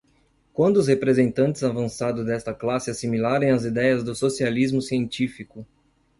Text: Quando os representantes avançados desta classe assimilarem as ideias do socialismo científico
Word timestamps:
Quando 0.51 0.77
os 0.77 0.87
representantes 0.87 1.63
avançados 1.63 2.25
desta 2.25 2.55
classe 2.55 2.89
assimilarem 2.89 3.51
as 3.51 3.65
ideias 3.65 4.03
do 4.03 4.15
socialismo 4.15 4.81
científico 4.81 5.63